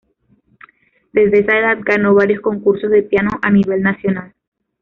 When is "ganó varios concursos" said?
1.85-2.89